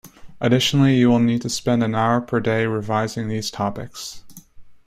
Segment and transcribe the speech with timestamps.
[0.39, 4.23] Additionally you will need to spend one hour per day revising these topics.